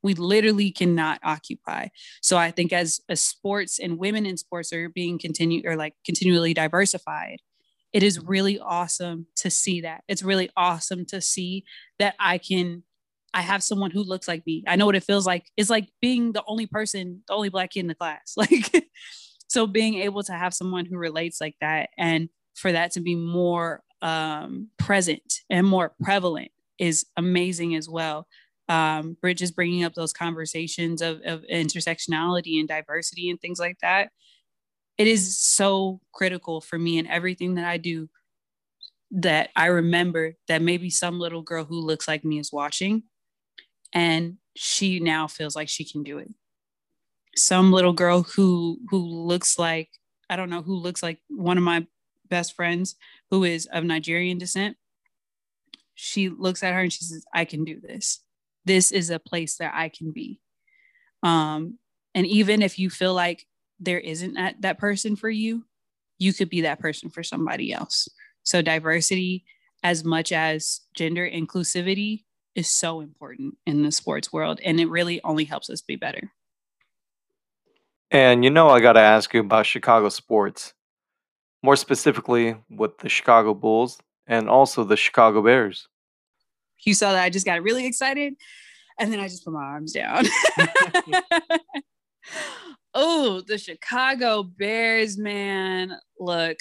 [0.03, 1.87] We literally cannot occupy.
[2.21, 5.93] So I think as, as sports and women in sports are being continued or like
[6.05, 7.37] continually diversified,
[7.93, 10.03] it is really awesome to see that.
[10.09, 11.63] It's really awesome to see
[11.97, 12.83] that I can
[13.31, 14.63] I have someone who looks like me.
[14.67, 15.45] I know what it feels like.
[15.55, 18.33] It's like being the only person, the only black kid in the class.
[18.37, 18.89] Like
[19.47, 23.15] so being able to have someone who relates like that and for that to be
[23.15, 28.27] more um, present and more prevalent is amazing as well.
[28.67, 33.77] Um, Bridge is bringing up those conversations of, of intersectionality and diversity and things like
[33.81, 34.09] that
[34.99, 38.09] it is so critical for me in everything that I do
[39.11, 43.03] that I remember that maybe some little girl who looks like me is watching
[43.93, 46.29] and she now feels like she can do it.
[47.35, 49.89] Some little girl who who looks like
[50.29, 51.87] I don't know who looks like one of my
[52.29, 52.95] best friends
[53.29, 54.77] who is of Nigerian descent.
[55.95, 58.21] She looks at her and she says, "I can do this.
[58.65, 60.39] This is a place that I can be."
[61.23, 61.77] Um,
[62.15, 63.45] and even if you feel like
[63.79, 65.65] there isn't that, that person for you,
[66.17, 68.07] you could be that person for somebody else.
[68.43, 69.45] So diversity,
[69.83, 72.23] as much as gender inclusivity,
[72.55, 74.59] is so important in the sports world.
[74.63, 76.31] And it really only helps us be better.
[78.11, 80.73] And you know, I got to ask you about Chicago sports,
[81.61, 85.87] more specifically with the Chicago Bulls and also the Chicago Bears.
[86.85, 88.35] You saw that I just got really excited
[88.99, 90.25] and then I just put my arms down.
[92.93, 95.93] oh, the Chicago Bears, man.
[96.19, 96.57] Look,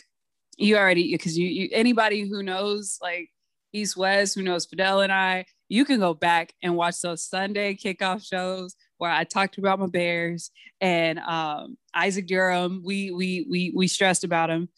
[0.57, 3.29] you already because you, you anybody who knows like
[3.73, 7.75] East West, who knows Fidel and I, you can go back and watch those Sunday
[7.75, 12.83] kickoff shows where I talked about my Bears and um, Isaac Durham.
[12.85, 14.69] We we we we stressed about him.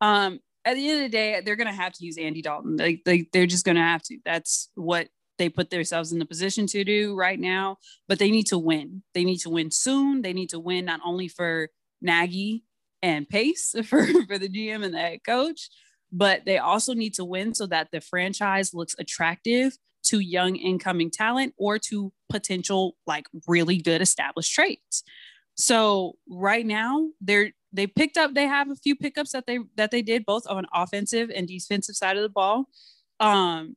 [0.00, 2.76] Um, at the end of the day, they're gonna have to use Andy Dalton.
[2.76, 4.18] Like they, they're just gonna have to.
[4.24, 5.08] That's what
[5.38, 7.76] they put themselves in the position to do right now,
[8.08, 9.02] but they need to win.
[9.14, 10.22] They need to win soon.
[10.22, 11.68] They need to win not only for
[12.00, 12.64] Nagy
[13.02, 15.68] and Pace for, for the GM and the head coach,
[16.10, 21.10] but they also need to win so that the franchise looks attractive to young incoming
[21.10, 25.04] talent or to potential like really good established trades.
[25.56, 29.90] So right now they're they picked up they have a few pickups that they that
[29.90, 32.68] they did both on offensive and defensive side of the ball.
[33.20, 33.74] Um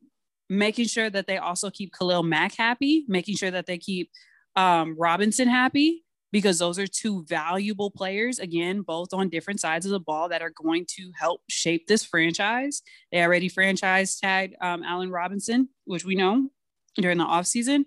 [0.50, 4.10] making sure that they also keep Khalil Mack happy, making sure that they keep
[4.56, 9.92] um, Robinson happy, because those are two valuable players, again, both on different sides of
[9.92, 12.82] the ball that are going to help shape this franchise.
[13.12, 16.48] They already franchise tagged um, Allen Robinson, which we know
[16.96, 17.84] during the offseason.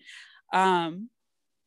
[0.54, 1.10] Um,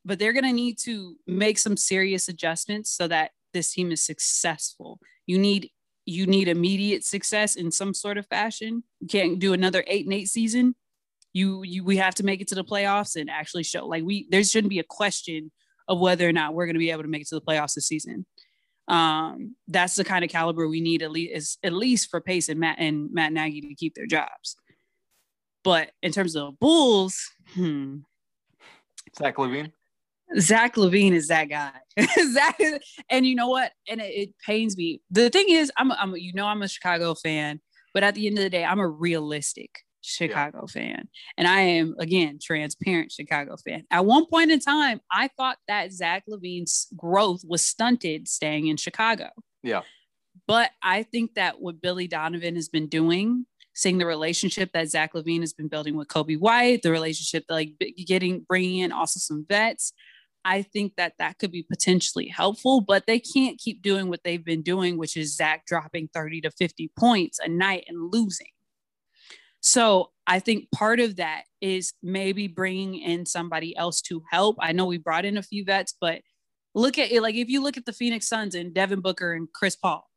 [0.05, 4.05] but they're going to need to make some serious adjustments so that this team is
[4.05, 5.01] successful.
[5.27, 5.71] You need
[6.05, 8.85] you need immediate success in some sort of fashion.
[9.01, 10.77] You can't do another eight and eight season
[11.33, 14.29] You, you we have to make it to the playoffs and actually show like we
[14.31, 15.51] there shouldn't be a question
[15.89, 17.75] of whether or not we're going to be able to make it to the playoffs
[17.75, 18.27] this season.
[18.89, 22.61] Um, that's the kind of caliber we need at least at least for Pace and
[22.61, 24.57] Matt and Matt Nagy to keep their jobs.
[25.67, 27.97] But in terms of Bulls, hmm.
[29.19, 29.73] Zach LaVine.
[30.39, 31.73] Zach LaVine is that guy.
[32.33, 32.61] Zach,
[33.11, 33.73] and you know what?
[33.89, 35.01] And it, it, pains me.
[35.11, 37.61] The thing is, I'm, I'm, you know, I'm a Chicago fan,
[37.93, 40.81] but at the end of the day, I'm a realistic Chicago yeah.
[40.81, 43.87] fan, and I am again transparent Chicago fan.
[43.91, 48.77] At one point in time, I thought that Zach LaVine's growth was stunted staying in
[48.77, 49.31] Chicago.
[49.65, 49.83] Yeah,
[50.47, 53.47] but I think that what Billy Donovan has been doing
[53.77, 57.73] seeing the relationship that Zach LaVine has been building with Coby White, the relationship like
[58.07, 59.93] getting bringing in also some vets.
[60.47, 64.45] I think that that could be potentially helpful, but they can't keep doing what they've
[64.45, 68.47] been doing, which is Zach dropping 30 to 50 points a night and losing.
[69.61, 74.57] So I think part of that is maybe bringing in somebody else to help.
[74.61, 76.21] I know we brought in a few vets, but
[76.75, 79.49] look at it like if you look at the Phoenix Suns and Devin Booker and
[79.53, 80.09] Chris Paul,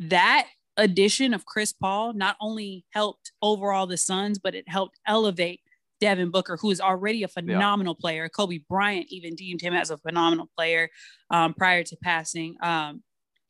[0.00, 0.46] that
[0.80, 5.60] addition of Chris Paul not only helped overall the Suns, but it helped elevate
[6.00, 8.00] Devin Booker, who is already a phenomenal yeah.
[8.00, 8.28] player.
[8.28, 10.88] Kobe Bryant even deemed him as a phenomenal player
[11.30, 12.56] um, prior to passing.
[12.62, 13.02] Um,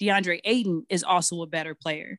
[0.02, 2.18] DeAndre Ayton is also a better player.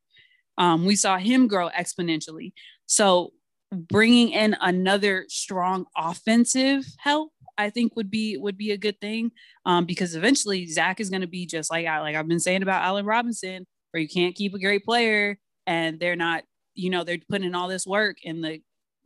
[0.58, 2.54] Um, we saw him grow exponentially.
[2.86, 3.32] So
[3.72, 9.32] bringing in another strong offensive help, I think would be would be a good thing
[9.66, 12.64] um, because eventually Zach is going to be just like I like I've been saying
[12.64, 15.38] about Allen Robinson, where you can't keep a great player
[15.68, 18.62] and they're not, you know, they're putting in all this work and the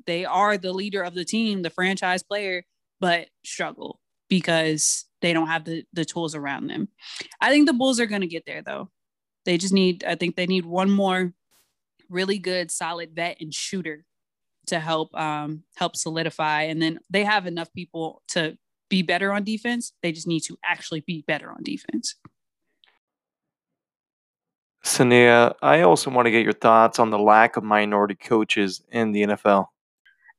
[0.06, 2.64] they are the leader of the team, the franchise player,
[3.00, 6.90] but struggle because they don't have the the tools around them.
[7.42, 8.90] I think the Bulls are going to get there though.
[9.46, 11.34] They just need I think they need one more
[12.10, 14.06] really good solid vet and shooter
[14.68, 18.58] to help um help solidify and then they have enough people to
[18.90, 19.94] be better on defense.
[20.04, 22.16] They just need to actually be better on defense.
[24.86, 29.12] Sania, I also want to get your thoughts on the lack of minority coaches in
[29.12, 29.66] the NFL.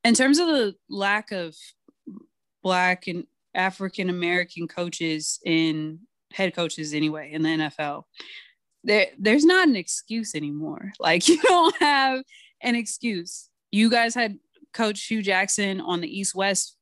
[0.05, 1.57] In terms of the lack of
[2.62, 3.24] Black and
[3.55, 5.99] African American coaches in
[6.32, 8.05] head coaches, anyway, in the NFL,
[8.84, 10.92] there, there's not an excuse anymore.
[11.01, 12.22] Like, you don't have
[12.61, 13.49] an excuse.
[13.72, 14.38] You guys had
[14.72, 16.76] Coach Hue Jackson on the East West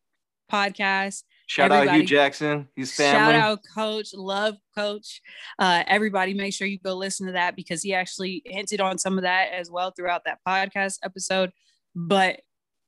[0.53, 1.23] podcast
[1.55, 2.69] Shout everybody, out Hue Jackson.
[2.75, 3.33] He's family.
[3.33, 4.13] Shout out Coach.
[4.13, 5.23] Love Coach.
[5.57, 9.19] Uh, everybody, make sure you go listen to that because he actually hinted on some
[9.19, 11.53] of that as well throughout that podcast episode.
[11.95, 12.41] But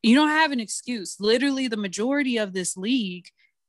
[0.03, 1.15] you don't have an excuse.
[1.21, 3.27] Literally, the majority of this league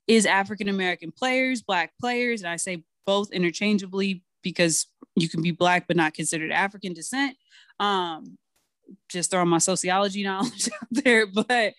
[0.08, 5.52] is African American players, Black players, and I say both interchangeably because you can be
[5.52, 7.38] Black but not considered African descent.
[7.80, 8.40] Um,
[9.10, 11.76] just throwing my sociology knowledge out there, but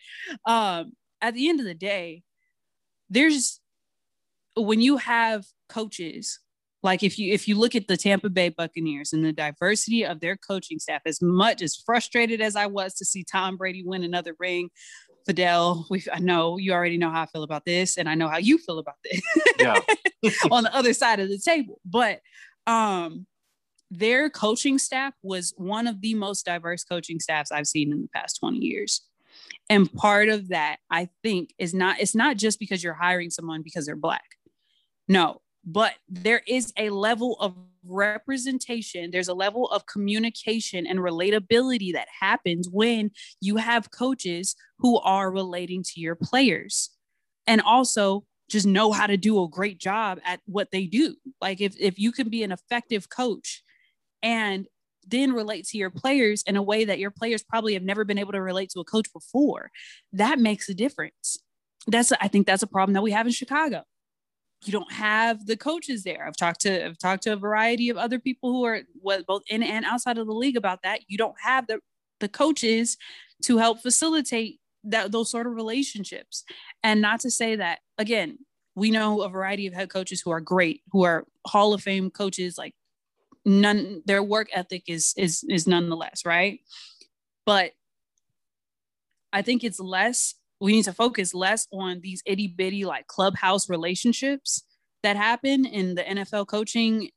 [0.47, 2.23] um, at the end of the day,
[3.11, 3.61] there's
[4.57, 6.41] when you have coaches
[6.83, 10.21] like if you if you look at the Tampa Bay Buccaneers and the diversity of
[10.21, 14.05] their coaching staff, as much as frustrated as I was to see Tom Brady win
[14.05, 14.71] another ring,
[15.27, 18.29] Fidel, we I know you already know how I feel about this, and I know
[18.29, 19.21] how you feel about this.
[19.59, 19.81] Yeah.
[20.51, 22.21] on the other side of the table, but
[22.67, 23.27] um,
[23.91, 28.09] their coaching staff was one of the most diverse coaching staffs I've seen in the
[28.15, 29.08] past twenty years.
[29.71, 33.63] And part of that, I think, is not, it's not just because you're hiring someone
[33.63, 34.37] because they're Black.
[35.09, 37.55] No, but there is a level of
[37.85, 43.11] representation, there's a level of communication and relatability that happens when
[43.41, 46.91] you have coaches who are relating to your players.
[47.47, 51.15] And also, just know how to do a great job at what they do.
[51.41, 53.63] Like if if you can be an effective coach
[54.23, 54.67] and
[55.11, 58.19] then relate to your players in a way that your players probably have never been
[58.19, 59.71] able to relate to a coach before.
[60.13, 61.39] That makes a difference.
[61.87, 63.83] That's I think that's a problem that we have in Chicago.
[64.65, 66.27] You don't have the coaches there.
[66.27, 69.43] I've talked to I've talked to a variety of other people who are what both
[69.49, 71.01] in and outside of the league about that.
[71.09, 71.81] You don't have the
[72.21, 72.97] the coaches
[73.45, 76.45] to help facilitate that those sort of relationships.
[76.83, 78.39] And not to say that again,
[78.75, 82.11] we know a variety of head coaches who are great, who are Hall of Fame
[82.11, 82.75] coaches like
[83.49, 86.61] none their work ethic is is is nonetheless right?
[87.47, 87.73] But
[89.31, 93.69] i think it's less we need to focus less on these itty bitty like clubhouse
[93.69, 94.65] relationships
[95.03, 97.11] that happen in the nfl coaching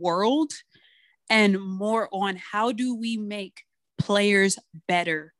[0.00, 0.50] world
[1.28, 3.62] and more on how do we make
[3.98, 4.58] players
[4.88, 5.32] better?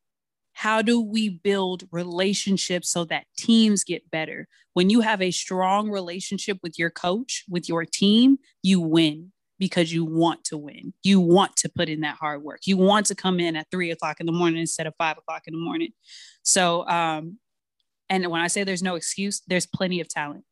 [0.55, 4.49] How do we build relationships so that teams get better?
[4.75, 9.93] When you have a strong relationship with your coach with your team you win because
[9.93, 10.93] you want to win.
[11.05, 12.63] You want to put in that hard work.
[12.67, 15.43] You want to come in at three o'clock in the morning instead of five o'clock
[15.47, 15.91] in the morning.
[16.43, 17.39] So, um,
[18.11, 20.43] and when I say there's no excuse, there's plenty of talent.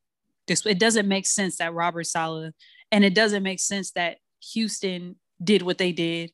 [0.46, 2.52] It doesn't make sense that Robert Saleh,
[2.92, 4.18] and it doesn't make sense that
[4.52, 6.30] Houston did what they did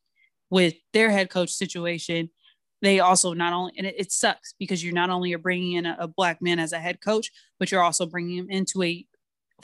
[0.50, 2.28] with their head coach situation.
[2.82, 5.86] They also not only, and it, it sucks because you're not only are bringing in
[5.86, 9.06] a, a black man as a head coach, but you're also bringing him into a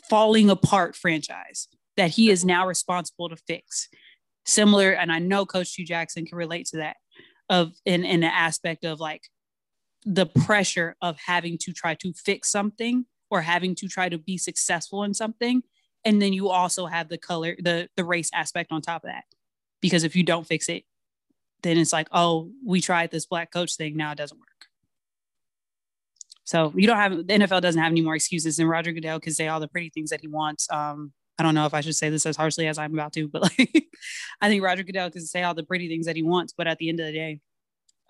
[0.08, 3.88] falling apart franchise that he is now responsible to fix.
[4.45, 6.97] Similar, and I know Coach Hue Jackson can relate to that
[7.49, 9.22] of in in the aspect of like
[10.05, 14.36] the pressure of having to try to fix something or having to try to be
[14.36, 15.62] successful in something.
[16.05, 19.24] And then you also have the color the the race aspect on top of that.
[19.80, 20.84] Because if you don't fix it
[21.62, 24.49] then it's like oh we tried this black coach thing now it doesn't work.
[26.45, 29.32] So you don't have the nfl doesn't have any more excuses and roger goodell can
[29.32, 31.97] say all the pretty things that he wants um i don't know if i should
[31.97, 33.89] say this as harshly as i'm about to but like
[34.41, 36.78] i think roger goodell can say all the pretty things that he wants but at
[36.78, 37.41] the end of the day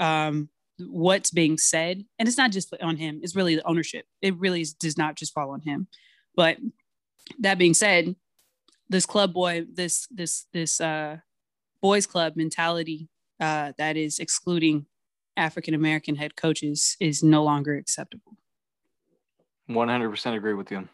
[0.01, 0.49] um
[0.89, 4.07] what's being said and it's not just on him it's really the ownership.
[4.20, 5.89] It really does not just fall on him.
[6.35, 6.59] But
[7.41, 8.16] that being said
[8.89, 11.18] this club boy this this this uh
[11.81, 13.09] boys club mentality
[13.41, 14.87] uh that is excluding
[15.37, 18.37] african american head coaches is no longer acceptable.
[19.70, 20.89] 100% agree with you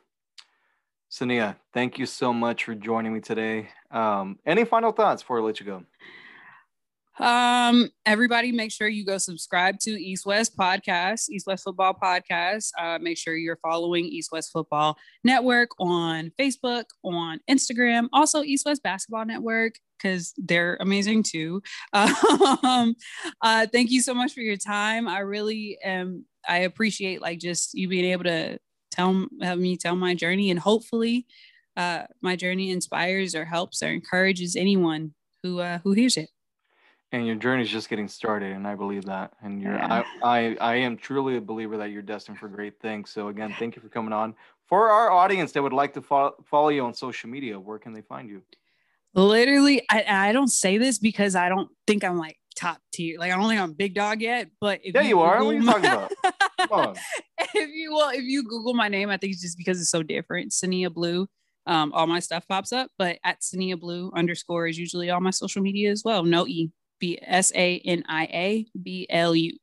[1.10, 3.70] Sania, thank you so much for joining me today.
[3.90, 5.82] Um, any final thoughts before I let you go?
[7.20, 12.70] Um, everybody, make sure you go subscribe to East West Podcast, East West Football Podcast.
[12.78, 18.66] Uh, make sure you're following East West Football Network on Facebook, on Instagram, also East
[18.66, 21.62] West Basketball Network because they're amazing too.
[22.62, 22.94] Um,
[23.40, 25.08] uh, thank you so much for your time.
[25.08, 26.24] I really am.
[26.46, 28.58] I appreciate like just you being able to
[28.90, 31.26] tell have me tell my journey, and hopefully,
[31.76, 36.30] uh, my journey inspires or helps or encourages anyone who uh, who hears it.
[37.12, 40.02] And your journey is just getting started and i believe that and you're yeah.
[40.22, 43.10] I, I i am truly a believer that you're destined for great things.
[43.10, 44.34] So again thank you for coming on.
[44.66, 47.94] For our audience that would like to follow, follow you on social media where can
[47.94, 48.42] they find you?
[49.14, 53.32] Literally I, I don't say this because i don't think i'm like top tier like
[53.32, 55.42] i don't think i'm big dog yet but if yeah you, you are.
[55.42, 56.12] What are you talking about
[57.54, 60.02] If you will if you google my name i think it's just because it's so
[60.02, 61.28] different sania blu
[61.68, 65.28] um, all my stuff pops up, but at Sania Blu underscore is usually all my
[65.28, 66.24] social media as well.
[66.24, 66.70] No E.
[66.98, 69.56] B S A N I A B L U.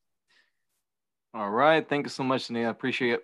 [1.33, 1.87] All right.
[1.87, 2.67] Thank you so much, Nia.
[2.67, 3.23] I appreciate it.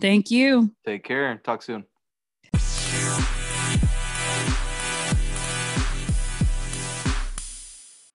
[0.00, 0.72] Thank you.
[0.84, 1.36] Take care.
[1.44, 1.84] Talk soon.